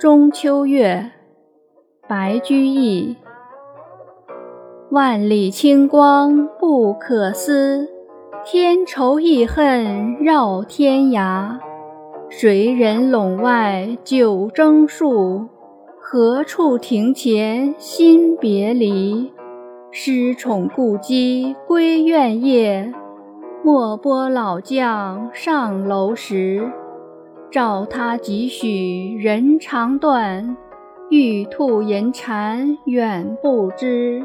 [0.00, 1.10] 中秋月，
[2.08, 3.18] 白居易。
[4.90, 7.86] 万里清光不可思，
[8.42, 11.58] 天愁意恨绕天涯。
[12.30, 15.48] 谁人陇外九征戍？
[16.00, 19.30] 何处庭前新别离？
[19.90, 22.90] 失宠故鸡归怨夜，
[23.62, 26.72] 莫拨老将上楼时。
[27.50, 30.56] 照他几许人肠断，
[31.10, 34.24] 玉兔银蟾远不知。